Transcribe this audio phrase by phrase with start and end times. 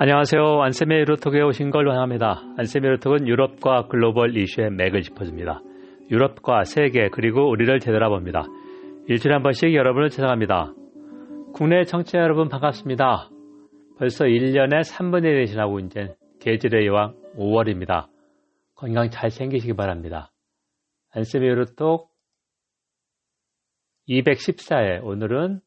[0.00, 0.62] 안녕하세요.
[0.62, 2.54] 안세미 루톡에 오신 걸 환영합니다.
[2.56, 5.60] 안세미 루톡은 유럽과 글로벌 이슈의 맥을 짚어줍니다.
[6.08, 8.44] 유럽과 세계 그리고 우리를 되돌아봅니다.
[9.08, 10.72] 일주일에 한 번씩 여러분을 찾아갑니다.
[11.52, 13.28] 국내 청취자 여러분 반갑습니다.
[13.98, 18.06] 벌써 1년에 3분의 1이 지나고 이제 계절의 여왕 5월입니다.
[18.76, 20.30] 건강 잘 챙기시기 바랍니다.
[21.10, 22.08] 안세미 루톡
[24.08, 25.58] 214회 오늘은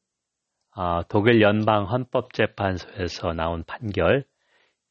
[0.75, 4.23] 어, 독일 연방 헌법재판소에서 나온 판결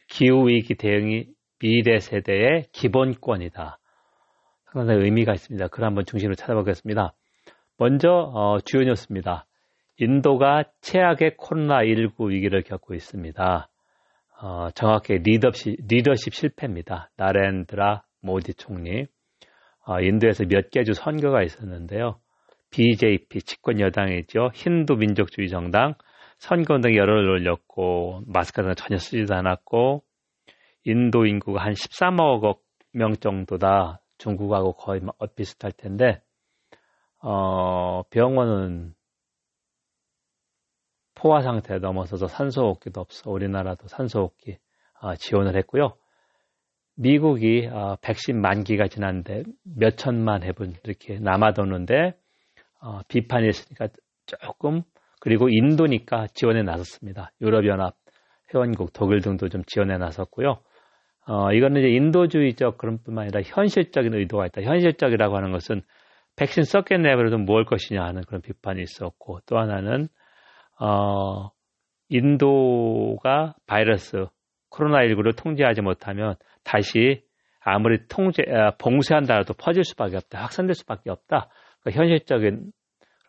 [0.09, 1.27] 기후위기 대응이
[1.59, 3.79] 미래 세대의 기본권이다.
[4.73, 5.69] 상당히 의미가 있습니다.
[5.69, 7.15] 그걸 한번 중심으로 찾아보겠습니다.
[7.79, 9.47] 먼저 어, 주요 뉴스입니다.
[9.99, 13.69] 인도가 최악의 코로나19 위기를 겪고 있습니다.
[14.43, 17.11] 어, 정확히 리더십, 리더십 실패입니다.
[17.17, 19.07] 나렌드라 모디 총리.
[19.87, 22.21] 어, 인도에서 몇 개 주 선거가 있었는데요.
[22.71, 24.51] BJP 집권 여당이죠.
[24.55, 25.95] 힌두 민족주의 정당
[26.39, 30.03] 선거 운동 여론을 올렸고 마스크 등 전혀 쓰지도 않았고
[30.85, 32.59] 인도 인구가 한 13억
[32.93, 34.01] 명 정도다.
[34.19, 35.01] 중국하고 거의
[35.35, 36.23] 비슷할 텐데
[37.23, 38.95] 어, 병원은
[41.15, 43.31] 포화 상태에 넘어서서 산소호흡기도 없어.
[43.31, 44.59] 우리나라도 산소호흡기
[45.01, 45.95] 어, 지원을 했고요.
[46.95, 52.15] 미국이 어, 백신 만기가 지났는데 몇 천만 회분 이렇게 남아도는데
[52.81, 53.89] 어, 비판이 있으니까
[54.27, 54.83] 조금
[55.21, 57.31] 그리고 인도니까 지원에 나섰습니다.
[57.41, 57.95] 유럽연합
[58.53, 60.61] 회원국 독일 등도 좀 지원에 나섰고요.
[61.27, 64.63] 어, 이거는 이제 인도주의적 그런 뿐만 아니라 현실적인 의도가 있다.
[64.63, 65.83] 현실적이라고 하는 것은
[66.37, 70.09] 백신 썼겠네 그래도 뭘 것이냐 하는 그런 비판이 있었고 또 하나는
[70.81, 71.51] 어,
[72.09, 74.27] 인도가 바이러스
[74.71, 77.23] 코로나19를 통제하지 못하면 다시
[77.61, 80.41] 아무리 통제 아, 봉쇄한다라도 퍼질 수밖에 없다.
[80.41, 81.51] 확산될 수밖에 없다.
[81.81, 82.73] 그러니까 현실적인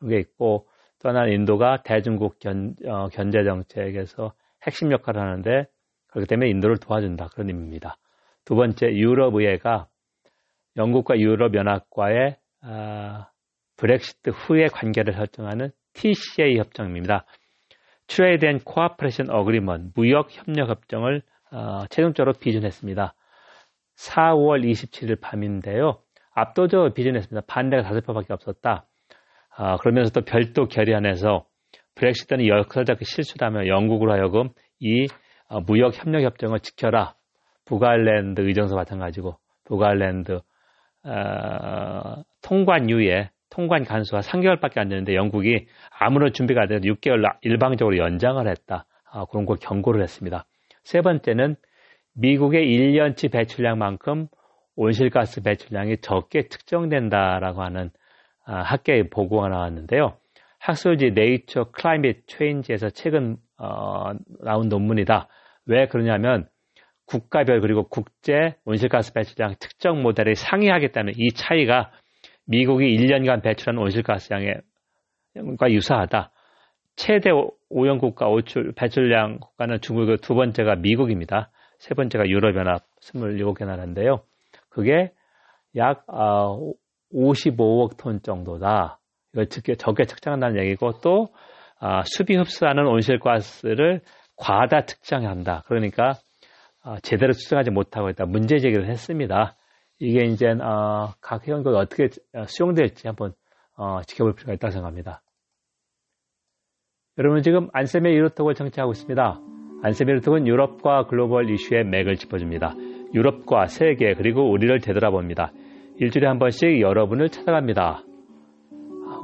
[0.07, 0.67] 게 있고
[0.99, 5.65] 또 하나는 인도가 대중국 견, 어, 견제 정책에서 핵심 역할을 하는데
[6.07, 7.97] 그렇기 때문에 인도를 도와준다 그런 의미입니다.
[8.45, 9.87] 두 번째 유럽 의회가
[10.77, 13.29] 영국과 유럽 연합과의 아,
[13.77, 17.25] 브렉시트 후의 관계를 설정하는 TCA 협정입니다.
[18.07, 23.13] Trade and Cooperation Agreement 무역 협력 협정을 어, 최종적으로 비준했습니다.
[23.97, 26.01] 4월 27일 밤인데요.
[26.33, 27.45] 압도적으로 비준했습니다.
[27.47, 28.85] 반대가 다섯 표밖에 없었다.
[29.55, 31.45] 아, 그러면서 또 별도 결의안에서
[31.95, 34.49] 브렉시트는 역사적 실수라며 영국으로 하여금
[34.79, 35.07] 이
[35.47, 37.15] 어, 무역 협력 협정을 지켜라.
[37.65, 40.39] 북아일랜드 의정서 마찬가지고 북아일랜드
[41.03, 45.67] 어, 통관 유예, 통관 간수가 3개월밖에 안 되는데 영국이
[45.99, 48.85] 아무런 준비가 안 돼서 6개월 일방적으로 연장을 했다.
[49.11, 50.45] 아, 그런 걸 경고를 했습니다.
[50.83, 51.55] 세 번째는
[52.13, 54.27] 미국의 1년치 배출량만큼
[54.75, 57.91] 온실가스 배출량이 적게 측정된다라고 하는
[58.45, 60.17] 아, 학계의 보고가 나왔는데요.
[60.59, 64.11] 학술지 Nature Climate Change에서 최근 어,
[64.43, 65.27] 나온 논문이다.
[65.65, 66.47] 왜 그러냐면
[67.05, 71.91] 국가별 그리고 국제 온실가스 배출량 특정 모델이 상이하겠다는 이 차이가
[72.45, 74.33] 미국이 1년간 배출한 온실가스
[75.35, 76.31] 양과 유사하다.
[76.95, 77.31] 최대
[77.69, 81.49] 오염 국가 오출 배출량 국가는 중국의 두 번째가 미국입니다.
[81.79, 84.23] 세 번째가 유럽연합 27개 나라인데요.
[84.71, 85.11] 그게
[85.75, 88.99] 약 55억 어, 톤 정도다.
[89.33, 91.29] 이걸 적게, 적게 측정한다는 얘기고 또
[91.79, 94.01] 아, 수비 흡수하는 온실가스를
[94.35, 95.63] 과다 측정한다.
[95.67, 96.13] 그러니까
[96.83, 98.25] 어, 제대로 측정하지 못하고 있다.
[98.25, 99.55] 문제 제기를 했습니다.
[99.99, 102.09] 이게 이제 어, 각 회원국이 어떻게
[102.47, 103.33] 수용될지 한번
[103.77, 105.21] 어, 지켜볼 필요가 있다고 생각합니다.
[107.17, 109.41] 여러분 지금 안세메 유로톡을 청취하고 있습니다.
[109.83, 112.73] 안세메 유로톡은 유럽과 글로벌 이슈의 맥을 짚어줍니다.
[113.13, 115.51] 유럽과 세계 그리고 우리를 되돌아봅니다.
[115.97, 118.03] 일주일에 한 번씩 여러분을 찾아갑니다.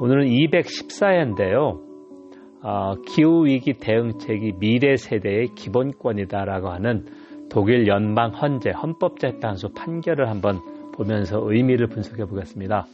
[0.00, 1.80] 오늘은 214회인데요.
[2.62, 7.06] 어, 기후위기 대응책이 미래 세대의 기본권이다라고 하는
[7.50, 10.58] 독일 연방 헌재 헌법재판소 판결을 한번
[10.94, 12.84] 보면서 의미를 분석해 보겠습니다.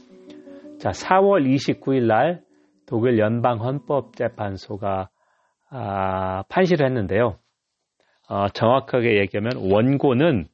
[0.78, 2.42] 자, 4월 29일 날
[2.86, 5.08] 독일 연방 헌법재판소가
[5.70, 7.36] 아, 판시를 했는데요.
[8.28, 10.53] 어, 정확하게 얘기하면 원고는 어,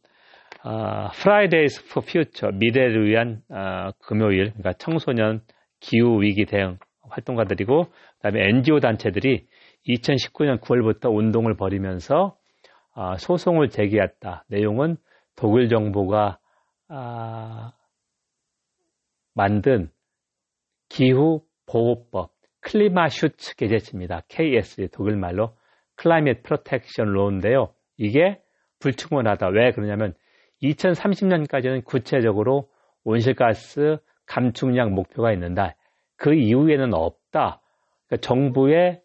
[1.15, 5.43] Fridays for Future 미래를 위한 어, 금요일 그러니까 청소년
[5.81, 7.87] 기후 위기 대응 활동가들이고
[8.17, 9.47] 그다음에 NGO 단체들이
[9.89, 12.37] 2019년 9월부터 운동을 벌이면서
[12.95, 14.45] 어, 소송을 제기했다.
[14.49, 14.97] 내용은
[15.37, 16.39] 독일 정부가
[16.89, 17.73] 아,
[19.35, 19.91] 만든
[20.89, 24.23] 기후 보호법 Klimaschutzgesetz입니다.
[24.29, 25.57] KS 독일 말로
[25.95, 27.73] Climate Protection Law인데요.
[27.97, 28.41] 이게
[28.81, 29.49] 불충분하다.
[29.49, 30.15] 왜 그러냐면
[30.63, 32.69] 2030년까지는 구체적으로
[33.05, 35.75] 온실가스 감축량 목표가 있는데
[36.17, 37.61] 그 이후에는 없다.
[38.07, 39.03] 그러니까 정부의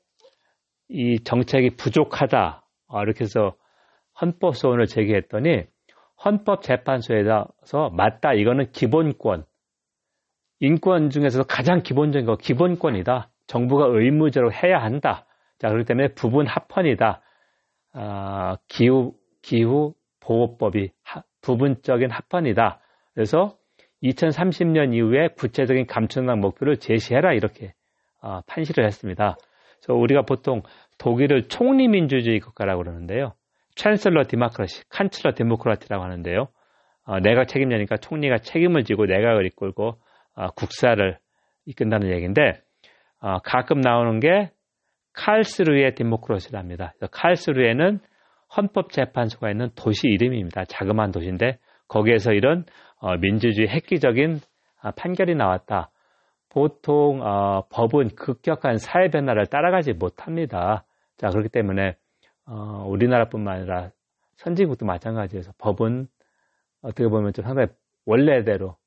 [0.89, 2.63] 이 정책이 부족하다.
[2.87, 3.55] 아, 이렇게 해서
[4.21, 5.63] 헌법 소원을 제기했더니
[6.23, 8.33] 헌법재판소에서 맞다.
[8.33, 9.45] 이거는 기본권.
[10.59, 13.29] 인권 중에서도 가장 기본적인 거 기본권이다.
[13.47, 15.25] 정부가 의무적으로 해야 한다.
[15.59, 17.21] 자, 그렇기 때문에 부분 합헌이다.
[17.93, 22.79] 아, 기후, 기후 보호법이 하, 부분적인 합헌이다.
[23.13, 23.55] 그래서
[24.03, 27.33] 2030년 이후에 구체적인 감천당 목표를 제시해라.
[27.33, 27.73] 이렇게
[28.21, 29.37] 아, 판시를 했습니다.
[29.77, 30.63] 그래서 우리가 보통
[30.97, 33.33] 독일을 총리 민주주의 국가라고 그러는데요.
[33.75, 36.47] 챈슬러 디마크라시, 칸슬러 데모크라티라고 하는데요.
[37.05, 39.99] 어, 내가 책임자니까 총리가 책임을 지고 내각을 이끌고
[40.35, 41.17] 어, 국사를
[41.65, 42.53] 이끈다는 얘기인데
[43.21, 44.49] 어, 가끔 나오는 게
[45.13, 46.93] 칼스루의 디모크라시랍니다.
[47.11, 47.99] 칼스루에는
[48.55, 50.65] 헌법재판소가 있는 도시 이름입니다.
[50.65, 52.65] 자그마한 도시인데 거기에서 이런
[52.99, 54.39] 어, 민주주의 획기적인
[54.81, 55.91] 아, 판결이 나왔다.
[56.49, 60.85] 보통 어, 법은 급격한 사회 변화를 따라가지 못합니다.
[61.17, 61.95] 자 그렇기 때문에
[62.45, 63.91] 어, 우리나라뿐만 아니라
[64.37, 66.07] 선진국도 마찬가지에서 법은
[66.81, 67.67] 어떻게 보면 좀 상당히
[68.05, 68.77] 원래대로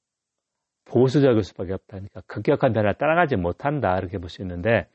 [0.85, 4.87] 보수적일 수밖에 없다니까 급격한 변화를 따라가지 못한다 이렇게 볼 수 있는데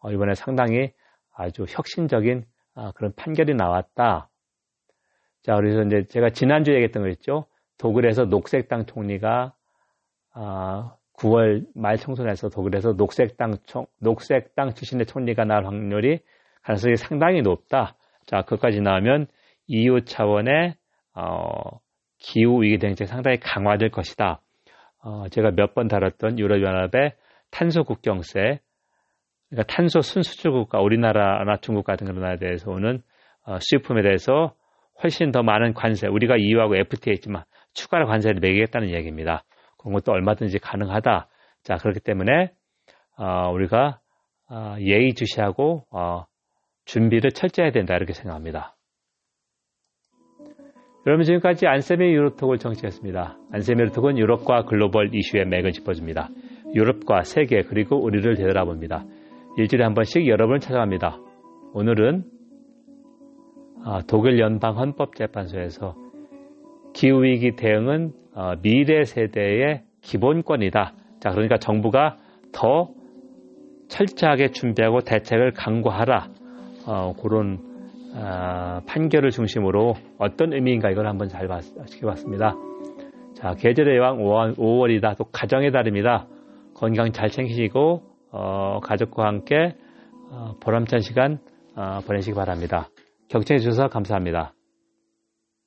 [0.00, 0.92] 어, 이번에 상당히
[1.32, 2.44] 아주 혁신적인
[2.76, 4.28] 아, 그런 판결이 나왔다.
[5.42, 7.46] 자 그래서 이제 제가 지난주에 얘기했던 거 있죠.
[7.78, 9.54] 독일에서 녹색당 총리가
[10.34, 16.20] 아, 9월 말 총선에서 독일에서 녹색당 총, 녹색당 출신의 총리가 나올 확률이
[16.62, 17.96] 가능성이 상당히 높다.
[18.26, 19.26] 자, 그것까지 나오면
[19.68, 20.74] EU 차원의
[21.14, 21.80] 어,
[22.18, 24.40] 기후 위기 대응책 상당히 강화될 것이다.
[25.02, 27.14] 어, 제가 몇 번 다뤘던 유럽연합의
[27.50, 28.60] 탄소 국경세,
[29.48, 33.02] 그러니까 탄소 순수출 국가, 우리나라나 중국 같은 그런 나라에 대해서 오는
[33.44, 34.54] 어, 수입품에 대해서
[35.02, 37.44] 훨씬 더 많은 관세, 우리가 EU하고 FTA 있지만
[37.74, 39.44] 추가로 관세를 매기겠다는 얘기입니다.
[39.78, 41.28] 그런 것도 얼마든지 가능하다.
[41.62, 42.52] 자, 그렇기 때문에
[43.18, 44.00] 어, 우리가
[44.48, 46.24] 어, 예의주시하고 어,
[46.84, 48.76] 준비를 철저해야 된다 이렇게 생각합니다.
[51.06, 53.38] 여러분 지금까지 안세미 유로톡을 정치했습니다.
[53.52, 56.30] 안세미 유로톡은 유럽과 글로벌 이슈의 맥을 짚어줍니다.
[56.74, 59.04] 유럽과 세계 그리고 우리를 되돌아봅니다.
[59.56, 61.18] 일주일에 한 번씩 여러분을 찾아갑니다.
[61.72, 62.24] 오늘은
[63.84, 65.94] 아, 독일 연방 헌법재판소에서
[66.94, 70.92] 기후위기 대응은 어, 미래 세대의 기본권이다.
[71.20, 72.16] 자, 그러니까 정부가
[72.52, 72.90] 더
[73.88, 76.28] 철저하게 준비하고 대책을 강구하라.
[76.86, 77.60] 어, 그런
[78.14, 82.56] 어, 판결을 중심으로 어떤 의미인가 이걸 한번 잘 봤, 지켜봤습니다.
[83.34, 85.16] 자, 계절의 왕 5월, 5월이다.
[85.16, 86.26] 또 가정의 달입니다.
[86.74, 89.76] 건강 잘 챙기시고 어, 가족과 함께
[90.30, 91.38] 어, 보람찬 시간
[91.74, 92.88] 어, 보내시기 바랍니다.
[93.28, 94.55] 경청해 주셔서 감사합니다.